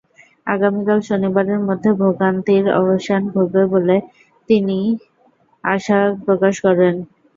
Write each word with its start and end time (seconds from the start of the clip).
আগামীকাল 0.47 0.99
শনিবারের 1.07 1.59
মধ্যে 1.67 1.89
ভোগান্তির 1.99 2.65
অবসান 2.79 3.21
ঘটবে 3.33 3.63
বলে 3.73 3.95
তিনি 4.49 4.77
আশা 5.63 5.97
প্রকাশ 6.25 6.53
করেন। 6.65 6.95